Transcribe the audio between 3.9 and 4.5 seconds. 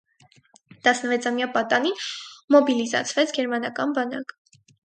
բանակ։